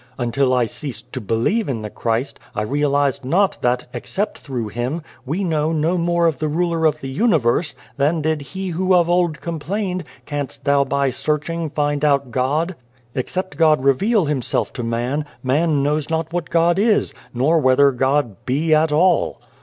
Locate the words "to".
1.13-1.21, 14.73-14.81